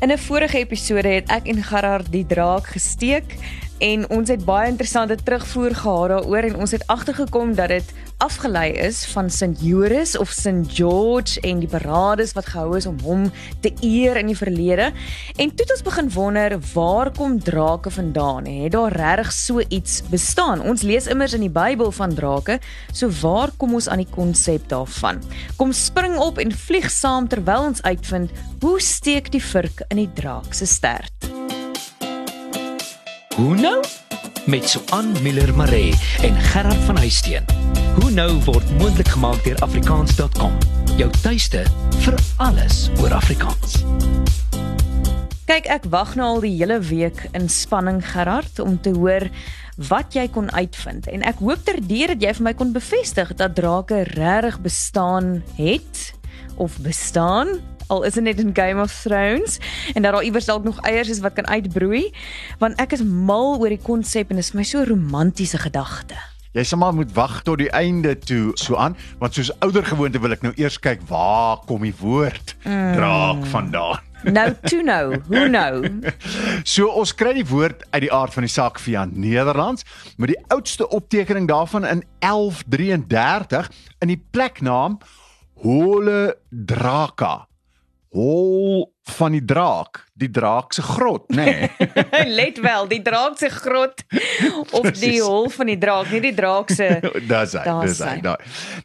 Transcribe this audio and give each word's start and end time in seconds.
In 0.00 0.10
'n 0.10 0.18
vorige 0.18 0.58
episode 0.58 1.08
het 1.08 1.28
ek 1.28 1.46
en 1.46 1.62
Gerard 1.62 2.06
die 2.12 2.26
draak 2.26 2.66
gesteek 2.66 3.34
en 3.78 4.08
ons 4.08 4.28
het 4.28 4.44
baie 4.44 4.70
interessante 4.70 5.16
terugvoer 5.16 5.74
gehad 5.74 6.08
daaroor 6.08 6.42
en 6.48 6.56
ons 6.56 6.70
het 6.70 6.86
agtergekom 6.86 7.54
dat 7.54 7.68
dit 7.68 7.92
afgelei 8.20 8.72
is 8.72 9.04
van 9.12 9.30
St 9.30 9.60
Joris 9.64 10.12
of 10.18 10.30
St 10.30 10.68
George 10.68 11.40
en 11.40 11.60
die 11.62 11.68
parades 11.68 12.34
wat 12.36 12.50
gehou 12.52 12.76
is 12.76 12.86
om 12.86 12.98
hom 13.04 13.28
te 13.64 13.72
eer 13.80 14.18
in 14.20 14.28
die 14.30 14.36
verlede. 14.36 14.90
En 15.36 15.48
toe 15.54 15.64
het 15.64 15.72
ons 15.74 15.84
begin 15.86 16.10
wonder 16.12 16.56
waar 16.74 17.10
kom 17.16 17.38
drake 17.40 17.90
vandaan? 17.90 18.46
Het 18.46 18.72
daar 18.72 18.92
regtig 18.92 19.32
so 19.32 19.64
iets 19.68 20.02
bestaan? 20.10 20.60
Ons 20.60 20.82
lees 20.82 21.06
immers 21.06 21.32
in 21.36 21.46
die 21.46 21.52
Bybel 21.52 21.92
van 21.92 22.14
drake, 22.14 22.58
so 22.92 23.08
waar 23.22 23.50
kom 23.56 23.74
ons 23.74 23.88
aan 23.88 24.04
die 24.04 24.10
konsep 24.10 24.68
daarvan? 24.68 25.22
Kom 25.56 25.72
spring 25.72 26.18
op 26.18 26.38
en 26.38 26.52
vlieg 26.52 26.90
saam 26.90 27.28
terwyl 27.28 27.70
ons 27.72 27.82
uitvind 27.82 28.30
Hoe 28.60 28.80
steek 28.80 29.32
die 29.32 29.42
vurk 29.42 29.84
in 29.88 30.02
die 30.02 30.10
draak 30.14 30.54
se 30.54 30.66
stert? 30.66 31.30
Hoe 33.36 33.56
nou? 33.56 33.80
Met 34.46 34.68
Suan 34.68 35.12
Miller 35.22 35.54
Maree 35.54 35.94
en 36.22 36.34
Gerard 36.34 36.74
van 36.74 36.96
Huisteen. 36.96 37.44
Hoe 38.00 38.10
nou 38.10 38.42
word 38.44 38.70
moontlik 38.78 39.08
gemaak 39.08 39.44
deur 39.44 39.58
afrikaans.com. 39.58 40.52
Jou 40.96 41.10
tuiste 41.22 41.64
vir 42.04 42.16
alles 42.36 42.88
oor 43.00 43.12
Afrikaans. 43.12 43.82
Kyk, 45.44 45.66
ek 45.66 45.88
wag 45.92 46.14
nou 46.16 46.28
al 46.36 46.44
die 46.44 46.54
hele 46.56 46.78
week 46.88 47.26
in 47.36 47.48
spanning 47.52 48.00
Gerard 48.06 48.62
om 48.62 48.80
te 48.80 48.94
hoor 48.96 49.28
wat 49.90 50.16
jy 50.16 50.28
kon 50.32 50.50
uitvind 50.52 51.08
en 51.12 51.24
ek 51.26 51.42
hoop 51.44 51.64
terdeer 51.66 52.14
dat 52.14 52.24
jy 52.24 52.32
vir 52.38 52.48
my 52.48 52.54
kon 52.56 52.72
bevestig 52.72 53.34
dat 53.36 53.56
drake 53.58 54.04
regtig 54.14 54.60
bestaan 54.64 55.40
het 55.58 56.10
of 56.56 56.78
bestaan 56.84 57.58
al 57.90 58.06
is 58.06 58.16
dit 58.18 58.24
net 58.24 58.40
in 58.42 58.54
Game 58.54 58.80
of 58.82 58.94
Thrones 59.02 59.58
en 59.94 60.02
dat 60.02 60.14
daar 60.14 60.24
iewers 60.24 60.46
dalk 60.48 60.64
nog 60.64 60.80
eiers 60.86 61.10
is 61.10 61.22
wat 61.24 61.34
kan 61.38 61.48
uitbroei 61.50 62.10
want 62.62 62.78
ek 62.80 62.94
is 62.96 63.02
mal 63.04 63.58
oor 63.58 63.72
die 63.72 63.82
konsep 63.82 64.30
en 64.30 64.38
dit 64.38 64.46
is 64.46 64.54
my 64.54 64.66
so 64.66 64.84
romantiese 64.86 65.58
gedagte. 65.58 66.18
Jy 66.54 66.64
sê 66.66 66.74
maar 66.78 66.94
moet 66.94 67.12
wag 67.14 67.42
tot 67.46 67.60
die 67.60 67.70
einde 67.74 68.16
toe 68.18 68.54
so 68.58 68.78
aan 68.78 68.96
want 69.20 69.34
soos 69.34 69.52
ouer 69.62 69.86
gewoonte 69.86 70.22
wil 70.22 70.34
ek 70.34 70.46
nou 70.46 70.54
eers 70.58 70.78
kyk 70.82 71.02
waar 71.10 71.60
kom 71.66 71.84
die 71.86 71.94
woord 72.00 72.56
mm. 72.64 72.94
draak 72.96 73.44
vandaan. 73.52 74.06
Nou 74.20 74.48
toe 74.66 74.82
nou, 74.84 75.04
hoe 75.30 75.46
nou? 75.48 75.76
So 76.72 76.90
ons 76.92 77.14
kry 77.16 77.32
die 77.38 77.46
woord 77.48 77.86
uit 77.94 78.02
die 78.04 78.12
aard 78.12 78.34
van 78.36 78.44
die 78.44 78.52
saak 78.52 78.82
via 78.82 79.06
Nederlands, 79.08 79.86
met 80.20 80.34
die 80.34 80.40
oudste 80.52 80.88
optekening 80.92 81.48
daarvan 81.48 81.86
in 81.88 82.02
1133 82.18 83.70
in 84.04 84.12
die 84.12 84.20
pleknaam 84.34 84.98
Hole 85.62 86.34
Draka 86.50 87.49
hol 88.10 88.88
van 89.16 89.34
die 89.36 89.44
draak, 89.44 90.02
die 90.18 90.30
draak 90.30 90.74
se 90.74 90.82
grot, 90.82 91.28
nê? 91.34 91.44
Nee. 91.46 92.26
Let 92.38 92.58
wel, 92.62 92.88
die 92.90 93.02
draak 93.06 93.38
se 93.38 93.50
grot 93.54 94.02
of 94.74 94.90
die 94.98 95.20
hol 95.22 95.50
van 95.54 95.70
die 95.70 95.78
draak, 95.78 96.10
nie 96.10 96.22
die 96.24 96.34
draak 96.34 96.72
se. 96.74 96.88
Dis 97.30 97.54
hy, 97.54 97.64
dis 97.86 98.02
hy. 98.02 98.18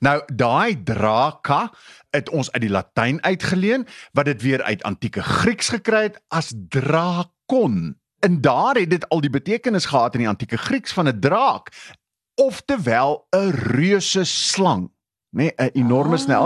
Nou, 0.05 0.17
daai 0.29 0.77
draka 0.85 1.67
het 2.15 2.29
ons 2.29 2.51
uit 2.53 2.63
die 2.67 2.71
Latyn 2.71 3.19
uitgeleen 3.25 3.87
wat 4.15 4.29
dit 4.29 4.41
weer 4.45 4.63
uit 4.63 4.83
antieke 4.87 5.25
Grieks 5.25 5.73
gekry 5.73 6.07
het 6.09 6.21
as 6.29 6.53
drakon. 6.69 7.95
En 8.25 8.41
daar 8.41 8.77
het 8.77 8.93
dit 8.93 9.09
al 9.09 9.25
die 9.25 9.33
betekenis 9.33 9.89
gehad 9.89 10.15
in 10.15 10.25
die 10.25 10.31
antieke 10.31 10.57
Grieks 10.57 10.93
van 10.93 11.09
'n 11.09 11.19
draak, 11.19 11.73
oftewel 12.37 13.25
'n 13.33 13.51
reuse 13.73 14.23
slang 14.23 14.94
nê, 15.35 15.51
nee, 15.51 15.67
'n 15.67 15.85
enorme 15.85 16.15
ah. 16.15 16.21
snel 16.21 16.45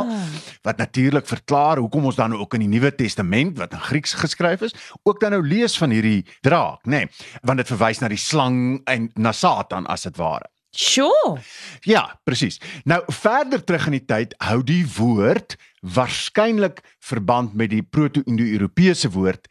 wat 0.66 0.78
natuurlik 0.78 1.28
verklaar 1.28 1.78
hoekom 1.78 2.06
ons 2.10 2.16
dan 2.16 2.34
ook 2.34 2.54
in 2.54 2.66
die 2.66 2.74
Nuwe 2.74 2.92
Testament 2.96 3.58
wat 3.58 3.74
in 3.74 3.80
Grieks 3.80 4.14
geskryf 4.14 4.62
is, 4.62 4.76
ook 5.04 5.20
dan 5.20 5.32
nou 5.32 5.44
lees 5.46 5.78
van 5.78 5.94
hierdie 5.94 6.26
draak, 6.42 6.82
nê, 6.86 7.06
nee, 7.06 7.10
want 7.42 7.62
dit 7.62 7.68
verwys 7.68 8.02
na 8.02 8.10
die 8.10 8.18
slang 8.18 8.82
en 8.90 9.12
na 9.16 9.32
Satan 9.32 9.86
as 9.88 10.08
dit 10.10 10.18
ware. 10.18 10.50
Sjoe. 10.70 11.40
Ja, 11.82 12.20
presies. 12.24 12.60
Nou 12.86 13.02
verder 13.08 13.64
terug 13.64 13.88
in 13.90 13.98
die 13.98 14.06
tyd 14.06 14.36
hou 14.38 14.62
die 14.64 14.86
woord 14.98 15.56
waarskynlik 15.82 16.84
verband 17.02 17.56
met 17.58 17.72
die 17.74 17.82
proto-indo-europese 17.82 19.10
woord 19.10 19.50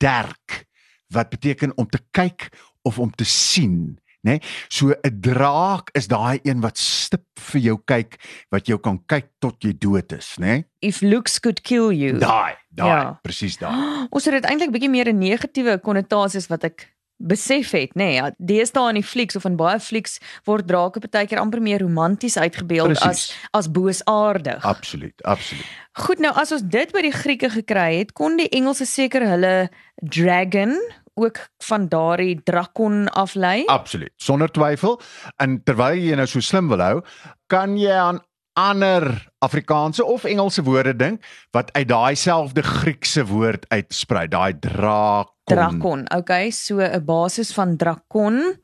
derk 0.00 0.64
wat 1.12 1.30
beteken 1.30 1.76
om 1.76 1.88
te 1.88 2.00
kyk 2.16 2.48
of 2.82 2.98
om 2.98 3.12
te 3.12 3.24
sien 3.28 3.98
nê? 4.24 4.38
Nee? 4.38 4.40
So 4.68 4.94
'n 4.94 5.20
draak 5.20 5.90
is 5.94 6.08
daai 6.08 6.40
een 6.42 6.60
wat 6.64 6.78
stip 6.78 7.26
vir 7.52 7.60
jou 7.60 7.78
kyk, 7.84 8.18
wat 8.50 8.66
jou 8.66 8.78
kan 8.78 8.98
kyk 9.06 9.28
tot 9.40 9.60
jy 9.64 9.72
dood 9.78 10.12
is, 10.12 10.34
nê? 10.38 10.46
Nee? 10.46 10.64
If 10.80 11.02
looks 11.02 11.38
could 11.38 11.62
kill 11.62 11.92
you. 11.92 12.18
Daai, 12.18 12.56
daai, 12.70 12.88
ja. 12.88 13.20
presies 13.22 13.56
daai. 13.58 14.08
Ons 14.14 14.24
het 14.24 14.34
dit 14.40 14.50
eintlik 14.50 14.72
bietjie 14.72 14.90
meer 14.90 15.12
'n 15.12 15.18
negatiewe 15.18 15.78
konnotasies 15.78 16.48
wat 16.48 16.64
ek 16.64 16.94
besef 17.16 17.70
het, 17.70 17.94
nê, 17.94 18.08
nee, 18.08 18.14
ja, 18.18 18.30
deesdae 18.42 18.90
in 18.90 18.98
die 18.98 19.06
flieks 19.06 19.36
of 19.38 19.46
in 19.46 19.56
baie 19.56 19.78
flieks 19.80 20.18
word 20.48 20.66
drake 20.68 21.00
partykeer 21.00 21.38
amper 21.38 21.62
meer 21.62 21.80
romanties 21.84 22.36
uitgebeeld 22.36 22.98
Precies. 22.98 23.30
as 23.52 23.64
as 23.64 23.70
boosaardig. 23.70 24.64
Absoluut, 24.66 25.22
absoluut. 25.22 25.70
Goed, 26.04 26.18
nou 26.18 26.32
as 26.34 26.52
ons 26.52 26.66
dit 26.66 26.92
by 26.92 27.04
die 27.06 27.14
Grieke 27.14 27.50
gekry 27.54 28.00
het, 28.00 28.12
kon 28.18 28.36
die 28.40 28.50
Engelse 28.50 28.86
seker 28.90 29.26
hulle 29.30 29.54
dragon 30.02 30.74
ook 31.14 31.38
van 31.62 31.88
daardie 31.88 32.40
drakon 32.42 33.08
aflei? 33.08 33.64
Absoluut, 33.66 34.12
sonder 34.16 34.50
twyfel. 34.50 35.00
En 35.36 35.62
terwyl 35.62 35.98
jy 35.98 36.16
nou 36.18 36.26
so 36.26 36.40
slim 36.40 36.68
wil 36.68 36.82
hou, 36.82 37.02
kan 37.46 37.78
jy 37.78 37.92
aan 37.94 38.22
ander 38.54 39.32
Afrikaanse 39.42 40.04
of 40.04 40.24
Engelse 40.24 40.62
woorde 40.62 40.94
dink 40.96 41.24
wat 41.50 41.72
uit 41.74 41.88
daai 41.90 42.14
selfde 42.18 42.62
Griekse 42.62 43.26
woord 43.26 43.66
uitsprei, 43.68 44.28
daai 44.30 44.54
drakon. 44.58 45.32
Drakon, 45.50 46.04
okay, 46.14 46.50
so 46.50 46.80
'n 46.80 47.04
basis 47.04 47.52
van 47.52 47.76
drakon. 47.76 48.56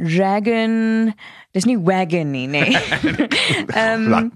Dragon, 0.00 1.12
dis 1.52 1.66
nie 1.68 1.76
wagon 1.76 2.30
nie, 2.30 2.46
nê. 2.48 2.62
Nee. 2.72 3.28
Ehm 3.76 4.12
um, 4.12 4.32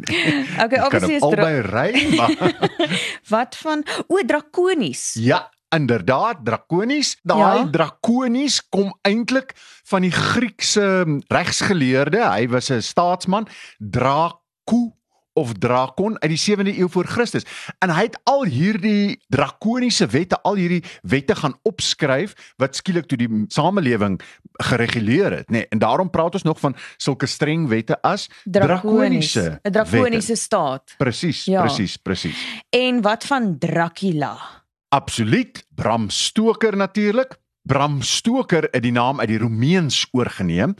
Okay, 0.60 0.80
obviously 0.84 1.14
is 1.14 1.22
albei 1.22 1.60
ry, 1.64 1.90
maar 2.16 2.36
wat 3.32 3.56
van 3.56 3.84
o, 4.06 4.20
drakonies. 4.26 5.14
Ja, 5.18 5.48
inderdaad 5.74 6.44
drakonies. 6.44 7.16
Daai 7.22 7.64
ja. 7.64 7.70
drakonies 7.70 8.60
kom 8.68 8.92
eintlik 9.02 9.54
van 9.90 10.06
die 10.06 10.14
Griekse 10.14 11.04
regsgeleerde. 11.28 12.22
Hy 12.24 12.48
was 12.48 12.70
'n 12.70 12.82
staatsman, 12.82 13.48
Draku 13.78 14.92
of 15.34 15.52
Drakon 15.58 16.14
uit 16.22 16.30
die 16.30 16.38
7de 16.38 16.78
eeu 16.78 16.88
voor 16.88 17.06
Christus. 17.10 17.42
En 17.78 17.90
hy 17.90 18.06
het 18.06 18.18
al 18.30 18.44
hierdie 18.44 19.18
drakoniese 19.28 20.06
wette, 20.06 20.38
al 20.46 20.54
hierdie 20.54 20.82
wette 21.02 21.34
gaan 21.34 21.56
opskryf 21.66 22.36
wat 22.62 22.78
skielik 22.78 23.08
toe 23.10 23.18
die 23.18 23.28
samelewing 23.52 24.20
gereguleer 24.62 25.40
het, 25.40 25.50
nê. 25.50 25.64
Nee, 25.64 25.66
en 25.74 25.82
daarom 25.82 26.10
praat 26.10 26.38
ons 26.38 26.46
nog 26.46 26.60
van 26.62 26.76
sulke 26.96 27.26
streng 27.26 27.66
wette 27.68 27.98
as 28.02 28.28
drakoniese, 28.44 29.58
'n 29.62 29.72
drakoniese 29.74 30.36
staat. 30.36 30.94
Presies, 30.98 31.44
ja. 31.44 31.62
presies, 31.62 31.96
presies. 31.96 32.38
En 32.70 33.02
wat 33.02 33.26
van 33.26 33.58
Dracula? 33.58 34.63
Absoluut, 34.88 35.66
Bram 35.74 36.10
Stoker 36.10 36.76
natuurlik. 36.76 37.38
Bram 37.62 38.02
Stoker 38.02 38.68
het 38.70 38.82
die 38.84 38.92
naam 38.92 39.20
uit 39.20 39.28
die 39.28 39.38
Romeins 39.40 40.02
oorgeneem 40.12 40.74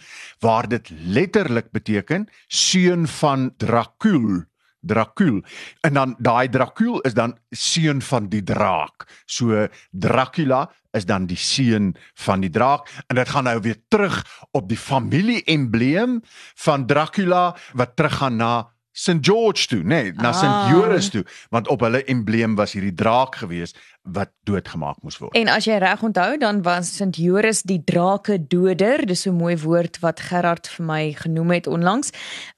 waar 0.45 0.69
dit 0.69 0.91
letterlik 0.93 1.71
beteken 1.73 2.29
seun 2.47 3.07
van 3.09 3.55
Dracul. 3.57 4.45
Dracul. 4.85 5.41
En 5.81 5.95
dan 5.95 6.15
daai 6.19 6.49
Dracul 6.49 7.01
is 7.01 7.15
dan 7.15 7.39
seun 7.51 8.03
van 8.03 8.29
die 8.29 8.43
draak. 8.43 9.09
So 9.25 9.67
Dracula 9.91 10.71
is 10.93 11.07
dan 11.07 11.27
die 11.27 11.41
seun 11.41 11.95
van 12.27 12.45
die 12.45 12.53
draak 12.53 12.91
en 13.07 13.17
dit 13.17 13.29
gaan 13.29 13.49
nou 13.49 13.59
weer 13.65 13.81
terug 13.89 14.21
op 14.53 14.69
die 14.69 14.79
familie 14.79 15.43
embleem 15.51 16.21
van 16.67 16.87
Dracula 16.87 17.57
wat 17.73 17.97
teruggaan 17.97 18.37
na 18.37 18.74
St 18.95 19.19
George 19.27 19.67
toe, 19.67 19.83
nê, 19.83 20.03
nee, 20.03 20.13
na 20.23 20.31
ah. 20.31 20.37
St 20.39 20.71
Joris 20.71 21.11
toe, 21.11 21.25
want 21.51 21.69
op 21.69 21.83
hulle 21.83 22.05
embleem 22.11 22.55
was 22.55 22.77
hierdie 22.77 22.95
draak 22.95 23.41
gewees 23.43 23.75
wat 24.15 24.31
doodgemaak 24.47 25.01
moes 25.03 25.17
word. 25.19 25.35
En 25.35 25.49
as 25.51 25.67
jy 25.67 25.81
reg 25.83 26.03
onthou, 26.07 26.37
dan 26.39 26.61
was 26.63 26.93
St 26.95 27.17
Joris 27.19 27.65
die 27.67 27.81
drake 27.83 28.39
doder. 28.47 29.03
Dis 29.07 29.25
so 29.27 29.33
'n 29.33 29.41
mooi 29.41 29.57
woord 29.59 29.99
wat 30.05 30.21
Gerard 30.21 30.69
vir 30.69 30.87
my 30.87 31.13
genoem 31.19 31.51
het 31.51 31.67
onlangs 31.67 32.13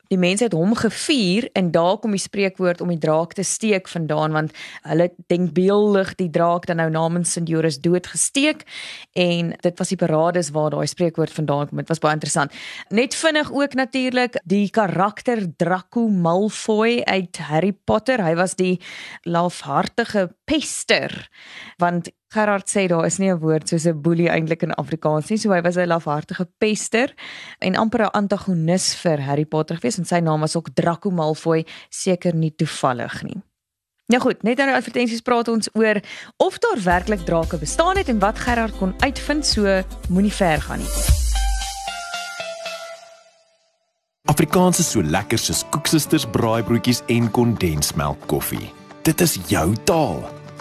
die 0.08 0.18
mense 0.18 0.46
het 0.46 0.54
hom 0.56 0.74
gevier 0.78 1.48
en 1.58 1.70
daar 1.74 1.98
kom 1.98 2.14
die 2.14 2.22
spreekwoord 2.22 2.80
om 2.80 2.92
die 2.92 3.00
draak 3.02 3.34
te 3.36 3.44
steek 3.46 3.88
vandaan 3.88 4.34
want 4.36 4.54
hulle 4.86 5.10
dink 5.32 5.54
beeldig 5.56 6.14
die 6.20 6.30
draak 6.30 6.66
dan 6.66 6.80
nou 6.82 6.88
namens 6.90 7.32
Sint 7.36 7.48
Joris 7.48 7.80
dood 7.82 8.06
gesteek 8.06 8.64
en 9.18 9.52
dit 9.62 9.78
was 9.78 9.92
die 9.92 10.00
parades 10.00 10.52
waar 10.54 10.70
daai 10.74 10.86
spreekwoord 10.86 11.32
vandaan 11.32 11.68
kom. 11.68 11.80
Dit 11.82 11.90
was 11.92 12.02
baie 12.02 12.16
interessant. 12.16 12.54
Net 12.90 13.14
vinnig 13.14 13.52
ook 13.52 13.74
natuurlik 13.74 14.38
die 14.44 14.68
karakter 14.70 15.44
Draco 15.56 16.08
Malfoy 16.08 17.00
uit 17.04 17.38
Harry 17.48 17.72
Potter. 17.72 18.22
Hy 18.22 18.34
was 18.38 18.56
die 18.56 18.76
laafhartige 19.24 20.30
pester 20.46 21.28
want 21.82 22.10
Gerard 22.34 22.66
sê 22.66 22.88
daar 22.90 23.06
is 23.06 23.18
nie 23.18 23.30
'n 23.30 23.38
woord 23.38 23.68
soos 23.68 23.86
'n 23.86 24.02
boelie 24.02 24.28
eintlik 24.28 24.62
in 24.62 24.74
Afrikaans 24.74 25.30
nie. 25.30 25.38
So 25.38 25.52
hy 25.52 25.62
was 25.62 25.76
'n 25.76 25.86
lafhartige 25.86 26.48
pester 26.58 27.14
en 27.60 27.76
amper 27.76 28.02
'n 28.02 28.10
antagonis 28.12 28.94
vir 28.94 29.20
Harry 29.20 29.44
Potter 29.44 29.76
gewees 29.76 29.98
en 29.98 30.04
sy 30.04 30.18
naam 30.18 30.40
was 30.40 30.56
ook 30.56 30.74
Draco 30.74 31.10
Malfoy, 31.10 31.64
seker 31.90 32.34
nie 32.34 32.54
toevallig 32.56 33.22
nie. 33.22 33.42
Nou 34.08 34.20
goed, 34.20 34.42
net 34.42 34.56
die 34.56 34.66
advertensies 34.66 35.20
praat 35.20 35.48
ons 35.48 35.68
oor 35.74 36.00
of 36.36 36.58
daar 36.58 36.82
werklik 36.82 37.24
drake 37.24 37.58
bestaan 37.58 37.96
het 37.96 38.08
en 38.08 38.18
wat 38.18 38.38
Gerard 38.38 38.76
kon 38.78 38.94
uitvind, 39.00 39.46
so 39.46 39.82
moenie 40.08 40.32
ver 40.32 40.60
gaan 40.60 40.78
nie. 40.78 40.88
Afrikaans 44.24 44.78
is 44.78 44.90
so 44.90 45.02
lekker 45.02 45.38
soos 45.38 45.64
koeksisters, 45.70 46.26
braaibroodjies 46.26 47.02
en 47.06 47.30
kondensmelk 47.30 48.26
koffie. 48.26 48.72
Dit 49.02 49.20
is 49.20 49.38
jou 49.48 49.74
taal. 49.84 50.45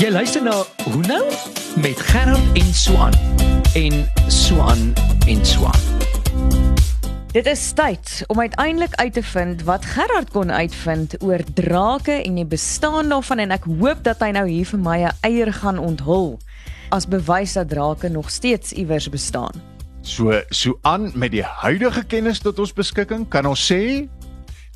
Jy 0.00 0.08
luister 0.08 0.40
na 0.40 0.54
Hoe 0.88 1.02
nou 1.04 1.24
met 1.76 1.98
Gerard 2.00 2.56
en 2.56 2.68
Swan 2.74 3.12
en 3.76 3.98
Swan 4.32 4.94
en 5.28 5.42
Swan. 5.46 5.76
Dit 7.34 7.46
is 7.46 7.72
tyd 7.76 8.24
om 8.32 8.40
uiteindelik 8.40 8.94
uit 8.94 9.12
te 9.12 9.22
vind 9.22 9.62
wat 9.68 9.84
Gerard 9.84 10.30
kon 10.32 10.52
uitvind 10.52 11.18
oor 11.22 11.44
drake 11.54 12.12
en 12.12 12.40
die 12.40 12.46
bestaan 12.48 13.12
daarvan 13.12 13.44
en 13.44 13.52
ek 13.52 13.68
hoop 13.68 14.00
dat 14.08 14.24
hy 14.24 14.30
nou 14.38 14.46
hier 14.48 14.70
vir 14.72 14.80
my 14.80 14.96
'n 15.04 15.12
eier 15.20 15.52
gaan 15.52 15.78
onthul 15.78 16.40
as 16.88 17.04
bewys 17.04 17.52
dat 17.52 17.68
drake 17.68 18.08
nog 18.08 18.30
steeds 18.30 18.72
iewers 18.72 19.08
bestaan. 19.08 19.52
So 20.00 20.32
so 20.48 20.78
aan 20.80 21.12
met 21.14 21.30
die 21.30 21.44
huidige 21.44 22.04
kennis 22.04 22.40
tot 22.40 22.58
ons 22.58 22.72
beskikking, 22.72 23.28
kan 23.28 23.46
ons 23.46 23.72
sê 23.72 24.08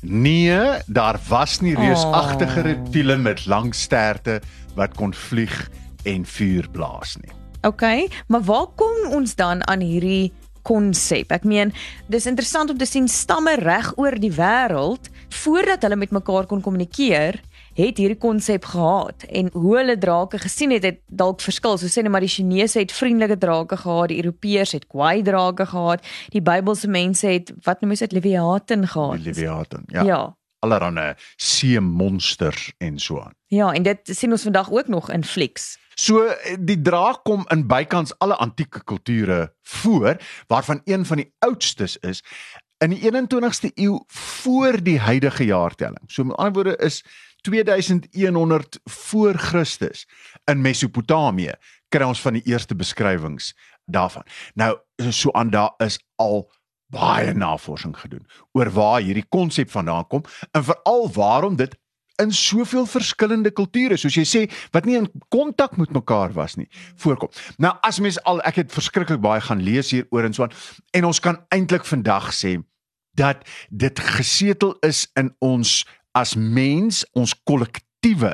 nee, 0.07 0.81
daar 0.87 1.19
was 1.27 1.59
nie 1.61 1.75
reusagtige 1.75 2.59
Oh. 2.59 2.65
reptiele 2.65 3.17
met 3.17 3.45
lang 3.45 3.73
sterte 3.75 4.41
wat 4.75 4.95
kon 4.95 5.13
vlieg 5.13 5.69
en 6.03 6.25
vuur 6.25 6.69
blaas 6.71 7.15
nie. 7.21 7.31
OK, 7.65 7.81
maar 8.27 8.41
waar 8.43 8.67
kom 8.75 9.11
ons 9.11 9.35
dan 9.35 9.67
aan 9.67 9.81
hierdie 9.81 10.33
konsep? 10.61 11.31
Ek 11.31 11.43
meen, 11.43 11.73
dis 12.07 12.25
interessant 12.25 12.69
om 12.69 12.77
te 12.77 12.85
sien 12.85 13.07
stamme 13.07 13.55
reg 13.55 13.93
oor 13.97 14.19
die 14.19 14.31
wêreld 14.33 15.09
voordat 15.29 15.81
hulle 15.81 15.95
met 15.95 16.11
mekaar 16.11 16.45
kon 16.45 16.61
kommunikeer, 16.61 17.41
het 17.75 17.99
hierdie 17.99 18.19
konsep 18.19 18.65
gehad 18.71 19.25
en 19.27 19.49
hoe 19.53 19.75
hulle 19.77 19.97
drake 19.99 20.39
gesien 20.39 20.71
het 20.75 20.83
het 20.87 21.01
dalk 21.07 21.43
verskil. 21.43 21.77
So 21.77 21.91
sê 21.91 22.03
net 22.05 22.13
maar 22.13 22.23
die 22.23 22.31
Chinese 22.31 22.79
het 22.79 22.95
vriendelike 22.95 23.37
drake 23.41 23.77
gehad, 23.83 24.09
die 24.13 24.21
Europeërs 24.23 24.75
het 24.77 24.87
kwaai 24.87 25.23
drake 25.27 25.67
gehad, 25.71 26.05
die 26.33 26.41
Bybelse 26.41 26.87
mense 26.87 27.27
het 27.27 27.53
wat 27.67 27.81
noem 27.81 27.95
jy 27.95 28.05
dit 28.05 28.17
Leviathan 28.19 28.87
gehad. 28.87 29.19
Die 29.19 29.31
Leviathan, 29.33 29.83
ja. 29.91 30.03
Ja. 30.07 30.23
Allerhande 30.65 31.13
see-monsters 31.37 32.71
en 32.77 32.99
so 32.99 33.19
aan. 33.21 33.35
Ja, 33.53 33.73
en 33.73 33.83
dit 33.83 33.99
sien 34.17 34.31
ons 34.31 34.47
vandag 34.47 34.71
ook 34.71 34.87
nog 34.87 35.11
in 35.11 35.23
flieks. 35.23 35.75
So 35.95 36.27
die 36.59 36.81
draak 36.81 37.23
kom 37.23 37.45
in 37.53 37.67
bykans 37.67 38.15
alle 38.19 38.35
antieke 38.35 38.83
kulture 38.83 39.53
voor 39.63 40.17
waarvan 40.47 40.81
een 40.85 41.05
van 41.05 41.21
die 41.23 41.29
oudstes 41.39 41.97
is 41.97 42.23
in 42.83 42.91
die 42.91 42.99
21ste 43.03 43.71
eeu 43.75 43.99
voor 44.07 44.83
die 44.83 44.99
huidige 44.99 45.45
jaartelling. 45.45 46.03
So 46.07 46.23
met 46.23 46.35
ander 46.35 46.53
woorde 46.53 46.77
is 46.77 47.03
2100 47.45 48.79
voor 48.83 49.33
Christus 49.33 50.07
in 50.49 50.61
Mesopotamië 50.61 51.53
kry 51.93 52.07
ons 52.07 52.21
van 52.21 52.33
die 52.39 52.43
eerste 52.49 52.75
beskrywings 52.75 53.53
daarvan. 53.85 54.25
Nou 54.57 54.73
so 55.13 55.31
aan 55.31 55.51
daar 55.53 55.73
is 55.77 55.99
al 56.15 56.47
baie 56.89 57.33
navorsing 57.33 57.93
gedoen 57.97 58.25
oor 58.57 58.69
waar 58.73 59.01
hierdie 59.01 59.27
konsep 59.29 59.69
vandaan 59.69 60.07
kom 60.07 60.23
en 60.51 60.63
veral 60.63 61.09
waarom 61.13 61.55
dit 61.55 61.77
in 62.21 62.31
soveel 62.33 62.85
verskillende 62.89 63.51
kulture 63.51 63.97
soos 63.99 64.17
jy 64.17 64.25
sê 64.25 64.41
wat 64.73 64.87
nie 64.89 64.97
in 64.97 65.09
kontak 65.29 65.77
met 65.77 65.93
mekaar 65.93 66.33
was 66.33 66.55
nie 66.57 66.69
voorkom. 67.01 67.29
Nou 67.61 67.75
as 67.85 67.99
mens 68.01 68.17
al 68.23 68.41
ek 68.47 68.63
het 68.63 68.73
verskriklik 68.73 69.21
baie 69.21 69.43
gaan 69.43 69.61
lees 69.61 69.91
hieroor 69.93 70.25
en 70.25 70.33
so 70.33 70.47
aan 70.47 70.55
en 70.97 71.11
ons 71.11 71.21
kan 71.21 71.43
eintlik 71.53 71.85
vandag 71.85 72.31
sê 72.33 72.57
dat 73.15 73.45
dit 73.69 73.99
gesetel 73.99 74.73
is 74.81 75.05
in 75.19 75.29
ons 75.39 75.83
as 76.15 76.35
mens, 76.39 77.03
ons 77.13 77.35
kollektiewe 77.47 78.33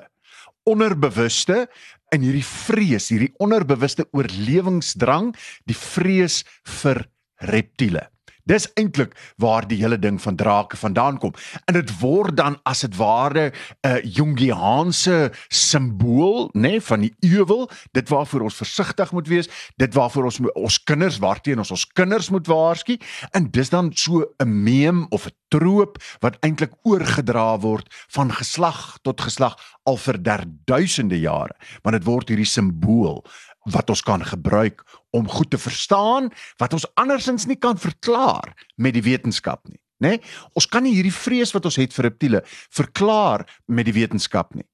onderbewuste 0.69 1.65
in 2.13 2.25
hierdie 2.25 2.45
vrees, 2.45 3.09
hierdie 3.09 3.31
onderbewuste 3.41 4.05
oorlewingsdrang, 4.13 5.31
die 5.65 5.77
vrees 5.77 6.41
vir 6.81 7.05
reptiele. 7.49 8.05
Dis 8.51 8.67
eintlik 8.75 9.13
waar 9.39 9.63
die 9.67 9.77
hele 9.79 9.95
ding 9.99 10.17
van 10.21 10.35
drake 10.35 10.77
vandaan 10.77 11.17
kom. 11.23 11.31
En 11.71 11.77
dit 11.77 11.91
word 12.01 12.35
dan 12.35 12.57
as 12.67 12.83
dit 12.83 12.95
ware 12.99 13.51
'n 13.51 13.87
uh, 13.87 14.01
Jungiaanse 14.03 15.31
simbool, 15.47 16.49
nê, 16.53 16.59
nee, 16.59 16.81
van 16.81 16.99
die 16.99 17.13
ewel, 17.19 17.69
dit 17.91 18.09
waarvoor 18.09 18.41
ons 18.41 18.55
versigtig 18.55 19.11
moet 19.11 19.27
wees, 19.27 19.49
dit 19.77 19.93
waarvoor 19.93 20.23
ons 20.23 20.39
ons 20.53 20.83
kinders 20.83 21.19
waarteen 21.19 21.57
ons 21.57 21.71
ons 21.71 21.85
kinders 21.93 22.29
moet 22.29 22.47
waarsku, 22.47 22.97
en 23.31 23.47
dis 23.51 23.69
dan 23.69 23.91
so 23.93 24.25
'n 24.43 24.63
meme 24.63 25.05
of 25.09 25.25
'n 25.25 25.35
troop 25.47 25.97
wat 26.19 26.37
eintlik 26.39 26.73
oorgedra 26.83 27.59
word 27.59 27.87
van 28.09 28.31
geslag 28.31 28.97
tot 29.01 29.21
geslag 29.21 29.55
al 29.83 29.97
vir 29.97 30.23
derduisende 30.23 31.19
jare, 31.19 31.55
want 31.83 31.95
dit 31.95 32.03
word 32.03 32.27
hierdie 32.29 32.45
simbool 32.45 33.23
wat 33.69 33.89
ons 33.89 34.01
kan 34.01 34.25
gebruik 34.25 34.81
om 35.09 35.29
goed 35.29 35.51
te 35.51 35.57
verstaan 35.57 36.31
wat 36.57 36.73
ons 36.73 36.87
andersins 36.95 37.45
nie 37.45 37.59
kan 37.59 37.77
verklaar 37.77 38.53
met 38.75 38.93
die 38.93 39.05
wetenskap 39.05 39.67
nie, 39.69 39.79
né? 40.01 40.17
Nee? 40.17 40.21
Ons 40.57 40.65
kan 40.65 40.83
nie 40.83 40.95
hierdie 40.95 41.13
vrees 41.13 41.53
wat 41.53 41.65
ons 41.65 41.77
het 41.77 41.93
vir 41.93 42.09
reptiele 42.09 42.41
verklaar 42.73 43.45
met 43.67 43.85
die 43.85 43.93
wetenskap 43.93 44.55
nie. 44.55 44.65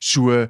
So 0.00 0.46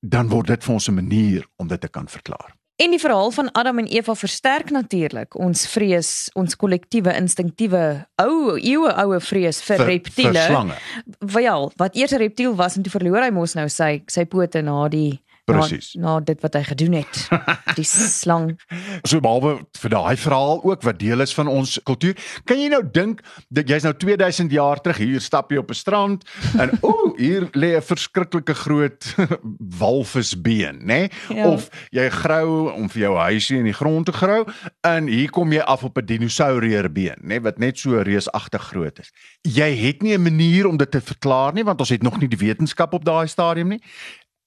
dan 0.00 0.28
word 0.28 0.46
dit 0.46 0.64
vir 0.64 0.74
ons 0.74 0.88
'n 0.88 0.94
manier 0.94 1.46
om 1.56 1.68
dit 1.68 1.80
te 1.80 1.88
kan 1.88 2.08
verklaar. 2.08 2.60
En 2.80 2.90
die 2.90 3.00
verhaal 3.00 3.30
van 3.30 3.52
Adam 3.52 3.78
en 3.78 3.86
Eva 3.86 4.14
versterk 4.14 4.70
natuurlik 4.70 5.36
ons 5.36 5.66
vrees, 5.68 6.30
ons 6.32 6.56
kollektiewe 6.56 7.12
instinktiewe 7.12 8.06
ou 8.16 8.56
eeue 8.56 8.94
oue 9.02 9.20
vrees 9.20 9.58
vir, 9.62 9.76
vir 9.76 9.86
reptiele. 9.86 10.32
vir 10.32 10.46
slange. 10.46 10.78
Wel, 11.18 11.72
wat 11.76 11.96
eers 11.96 12.12
'n 12.12 12.16
reptiel 12.16 12.54
was 12.54 12.76
en 12.76 12.82
toe 12.82 12.92
verloor 12.92 13.22
hy 13.22 13.30
mos 13.30 13.54
nou 13.54 13.68
sy 13.68 14.02
sy 14.06 14.24
pote 14.24 14.62
na 14.62 14.88
die 14.88 15.20
Presies. 15.52 15.94
Na, 15.94 16.02
na 16.02 16.20
dit 16.20 16.40
wat 16.40 16.54
hy 16.54 16.62
gedoen 16.62 16.92
het. 17.00 17.28
Die 17.76 17.84
slang. 17.86 18.52
So 19.10 19.20
behalwe 19.22 19.60
vir 19.80 19.92
daai 19.92 20.16
verhaal 20.20 20.60
ook 20.64 20.82
wat 20.86 20.98
deel 21.00 21.22
is 21.24 21.32
van 21.34 21.48
ons 21.48 21.78
kultuur. 21.86 22.16
Kan 22.48 22.60
jy 22.60 22.68
nou 22.72 22.82
dink 22.84 23.22
dat 23.48 23.68
jy's 23.70 23.86
nou 23.86 23.92
2000 23.96 24.52
jaar 24.52 24.80
terug 24.82 25.00
hier 25.00 25.22
stap 25.24 25.50
jy 25.52 25.60
op 25.60 25.70
'n 25.70 25.78
strand 25.78 26.24
en 26.58 26.72
ooh, 26.86 27.16
hier 27.18 27.48
lê 27.56 27.76
'n 27.76 27.82
verskriklike 27.82 28.54
groot 28.54 29.14
walvisbeen, 29.80 30.82
nê? 30.84 31.08
Ja. 31.28 31.34
Nee? 31.34 31.46
Of 31.50 31.68
jy 31.90 32.08
grou 32.10 32.70
om 32.72 32.88
vir 32.88 33.02
jou 33.02 33.14
huisie 33.16 33.58
in 33.58 33.64
die 33.64 33.76
grond 33.76 34.06
te 34.06 34.12
grou 34.12 34.44
en 34.86 35.06
hier 35.06 35.30
kom 35.30 35.52
jy 35.52 35.60
af 35.60 35.84
op 35.84 35.98
'n 35.98 36.06
dinosourierbeen, 36.06 37.20
nê, 37.22 37.26
nee? 37.36 37.40
wat 37.40 37.58
net 37.58 37.78
so 37.78 38.00
reusagtig 38.02 38.62
groot 38.62 38.98
is. 38.98 39.10
Jy 39.42 39.70
het 39.76 40.02
nie 40.02 40.16
'n 40.16 40.22
manier 40.22 40.66
om 40.66 40.76
dit 40.76 40.90
te 40.90 41.00
verklaar 41.00 41.52
nie 41.52 41.64
want 41.64 41.80
ons 41.80 41.88
het 41.88 42.02
nog 42.02 42.20
nie 42.20 42.28
die 42.28 42.46
wetenskap 42.46 42.92
op 42.92 43.04
daai 43.04 43.26
stadium 43.26 43.68
nie. 43.68 43.82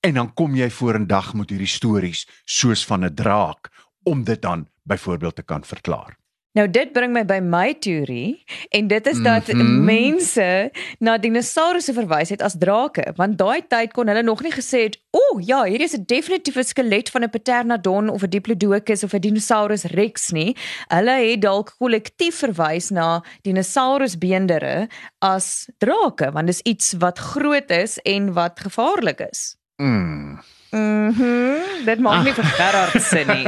En 0.04 0.14
dan 0.14 0.34
kom 0.34 0.56
jy 0.56 0.68
vorendag 0.70 1.30
met 1.34 1.54
hierdie 1.54 1.70
stories 1.72 2.26
soos 2.44 2.82
van 2.86 3.06
'n 3.06 3.16
draak 3.16 3.72
om 4.04 4.24
dit 4.24 4.42
dan 4.42 4.68
byvoorbeeld 4.84 5.36
te 5.36 5.44
kan 5.44 5.64
verklaar. 5.64 6.18
Nou 6.54 6.68
dit 6.70 6.92
bring 6.92 7.14
my 7.14 7.24
by 7.26 7.40
my 7.42 7.74
teorie 7.82 8.44
en 8.70 8.88
dit 8.88 9.08
is 9.08 9.22
dat 9.26 9.48
mm. 9.48 9.60
-hmm. 9.60 9.86
mense 9.86 10.72
na 11.00 11.18
dinosourusse 11.18 11.94
verwys 11.94 12.30
het 12.30 12.42
as 12.42 12.56
drake 12.60 13.14
want 13.16 13.38
daai 13.38 13.62
tyd 13.68 13.94
kon 13.94 14.08
hulle 14.08 14.22
nog 14.24 14.42
nie 14.42 14.52
gesê 14.52 14.84
het 14.84 15.00
o 15.10 15.20
oh, 15.20 15.42
ja 15.42 15.64
hier 15.64 15.82
is 15.82 15.96
'n 15.98 16.04
definitiewe 16.06 16.64
skelet 16.64 17.10
van 17.10 17.24
'n 17.24 17.30
Pteranodon 17.30 18.10
of 18.10 18.22
'n 18.22 18.30
Diplodocus 18.30 19.04
of 19.04 19.14
'n 19.14 19.20
Dinosaurus 19.20 19.84
rex 19.84 20.32
nie 20.32 20.56
hulle 20.88 21.12
het 21.12 21.42
dalk 21.42 21.76
kollektief 21.78 22.36
verwys 22.36 22.90
na 22.90 23.24
dinosaurusbeendere 23.42 24.88
as 25.20 25.70
drake 25.78 26.32
want 26.32 26.48
dis 26.48 26.62
iets 26.62 26.94
wat 26.98 27.20
groot 27.20 27.70
is 27.72 28.00
en 28.00 28.34
wat 28.34 28.60
gevaarlik 28.60 29.20
is 29.32 29.56
Mm. 29.84 30.40
Mhm 30.72 31.64
dit 31.86 32.02
maak 32.04 32.24
nie 32.26 32.34
vir 32.36 32.50
Gerard 32.58 32.98
sin 33.04 33.32
nie 33.32 33.46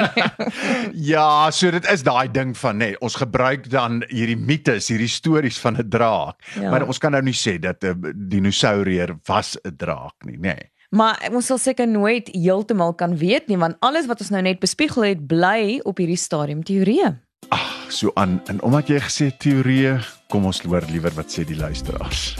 Ja, 1.11 1.51
so 1.55 1.71
dit 1.73 1.87
is 1.91 2.03
daai 2.05 2.27
ding 2.31 2.53
van 2.59 2.79
nê, 2.79 2.91
nee, 2.93 2.99
ons 3.03 3.17
gebruik 3.19 3.69
dan 3.71 4.01
hierdie 4.11 4.37
mites, 4.37 4.89
hierdie 4.91 5.11
stories 5.11 5.59
van 5.61 5.79
'n 5.79 5.89
draak. 5.89 6.39
Ja. 6.59 6.69
Maar 6.71 6.87
ons 6.87 6.99
kan 6.99 7.11
nou 7.11 7.23
nie 7.23 7.35
sê 7.35 7.57
dat 7.59 7.83
'n 7.83 8.13
dinosourier 8.29 9.15
was 9.27 9.57
'n 9.63 9.75
draak 9.77 10.15
nie, 10.25 10.37
nê. 10.37 10.55
Nee. 10.55 10.71
Maar 10.89 11.19
ons 11.31 11.45
sal 11.45 11.57
seker 11.57 11.87
nooit 11.87 12.29
heeltemal 12.31 12.93
kan 12.93 13.17
weet 13.17 13.47
nie 13.47 13.57
want 13.57 13.75
alles 13.79 14.05
wat 14.05 14.19
ons 14.19 14.29
nou 14.29 14.41
net 14.41 14.59
bespiegel 14.59 15.03
het 15.03 15.27
bly 15.27 15.79
op 15.83 15.97
hierdie 15.97 16.17
stadium 16.17 16.63
teorieë. 16.63 17.19
Ag, 17.49 17.91
so 17.91 18.11
aan 18.15 18.41
en 18.47 18.61
omdat 18.61 18.87
jy 18.87 18.99
gesê 18.99 19.31
teorieë, 19.37 19.99
kom 20.29 20.45
ons 20.45 20.61
hoor 20.61 20.83
liewer 20.89 21.13
wat 21.13 21.29
sê 21.29 21.43
die 21.43 21.57
luisteraars. 21.57 22.35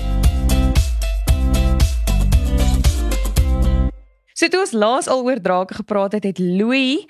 So 4.35 4.49
toe 4.51 4.59
ons 4.65 4.73
laas 4.75 5.07
al 5.07 5.21
oor 5.23 5.39
drake 5.39 5.77
gepraat 5.77 6.11
het, 6.17 6.25
het 6.27 6.39
Louis 6.43 7.05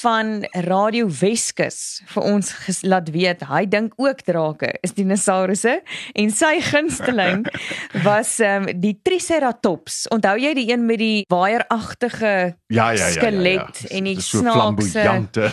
van 0.00 0.46
Radio 0.64 1.10
Weskus 1.12 2.00
vir 2.08 2.24
ons 2.24 2.52
laat 2.88 3.10
weet 3.12 3.42
hy 3.50 3.66
dink 3.68 3.92
ook 4.00 4.22
drake 4.24 4.70
is 4.80 4.94
dinosourusse 4.96 5.74
en 6.16 6.32
sy 6.32 6.54
gunsteling 6.64 7.42
was 8.06 8.38
um, 8.40 8.70
die 8.80 8.94
Triceratops. 9.04 10.06
Onthou 10.14 10.38
jy 10.40 10.54
die 10.56 10.70
een 10.70 10.86
met 10.88 11.02
die 11.02 11.26
waaieragtige 11.28 12.32
Ja 12.70 12.88
ja 12.94 12.96
ja. 12.96 13.04
ja, 13.04 13.10
skelet 13.12 13.82
ja. 13.84 13.90
en 13.98 14.08
die 14.08 14.16
so 14.22 14.40
snaakse 14.40 15.04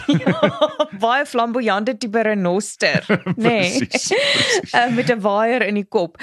ja, 0.23 0.51
baie 1.01 1.25
flamboyante 1.27 1.97
tipe 1.99 2.23
renoster, 2.23 3.03
nê? 3.35 3.57
Nee. 3.67 3.87
Uh, 4.71 4.87
met 4.95 5.11
'n 5.11 5.19
waier 5.19 5.65
in 5.67 5.75
die 5.81 5.87
kop. 5.89 6.15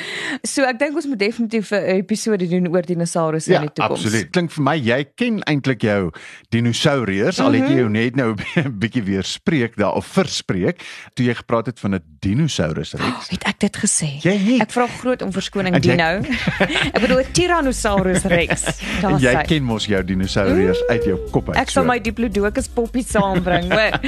So 0.47 0.65
ek 0.65 0.79
dink 0.79 0.97
ons 0.97 1.11
moet 1.11 1.19
definitief 1.19 1.75
'n 1.77 1.99
episode 1.99 2.49
doen 2.49 2.73
oor 2.73 2.89
dinosourusse 2.89 3.53
Ja, 3.53 3.61
in 3.61 3.69
die 3.69 3.75
toekoms. 3.75 4.01
absoluut. 4.01 4.31
Klink 4.33 4.53
vir 4.57 4.65
my 4.65 4.77
jy 4.79 4.94
ken 5.17 5.43
eintlik 5.43 5.83
jou 5.83 6.11
dinosauriërs 6.49 7.41
al 7.41 7.51
Mhm. 7.51 7.61
het 7.61 7.71
jy 7.71 7.77
jou 7.77 7.89
net 7.91 8.17
nou 8.17 8.35
'n 8.57 8.79
bietjie 8.79 9.03
weer 9.03 9.25
spreek 9.25 9.77
daar 9.77 9.95
of 9.95 10.07
verspreek 10.07 10.85
toe 11.15 11.27
jy 11.27 11.35
gepraat 11.35 11.67
het 11.67 11.81
van 11.81 11.95
'n 11.95 12.03
dinosaurus 12.21 12.93
reeks. 12.95 13.29
Het 13.29 13.43
ek 13.45 13.59
dit 13.61 13.77
gesê? 13.77 14.09
Jy 14.23 14.37
het. 14.37 14.61
Ek 14.61 14.71
vra 14.71 14.87
groot 14.87 15.23
om 15.23 15.33
verskoning 15.33 15.75
En 15.75 15.83
jy- 15.83 15.97
Dino. 15.97 16.23
ek 16.95 17.01
bedoel 17.01 17.19
'n 17.21 17.33
Tyrannosaurus 17.33 18.23
Rex. 18.25 18.63
En 18.65 19.01
Daar 19.01 19.21
jy 19.21 19.35
sê. 19.35 19.47
ken 19.47 19.63
mos 19.63 19.87
jou 19.87 20.05
dinosauriërs 20.05 20.87
uit 20.89 21.05
jou 21.05 21.19
kop 21.31 21.49
uit. 21.49 21.57
Ek 21.57 21.71
sal 21.71 21.83
so. 21.83 21.89
my 21.91 21.99
Diplodocus 22.01 22.69
poppie 22.69 23.05
saambring, 23.05 23.73
hoor. 23.73 24.01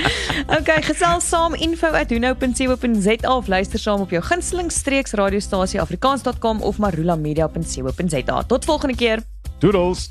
Okay, 0.59 0.83
gesels 0.83 1.29
saam 1.29 1.55
info@hunou.co.za 1.55 3.35
of 3.37 3.47
luister 3.49 3.79
saam 3.79 4.01
op 4.01 4.11
jou 4.11 4.23
gunsteling 4.23 4.71
streeks 4.73 5.13
radiostasie 5.13 5.81
afrikaans.com 5.81 6.61
of 6.63 6.79
marulamedia.co.za. 6.79 8.43
Tot 8.47 8.65
volgende 8.65 8.97
keer. 8.97 9.23
Doodles. 9.59 10.11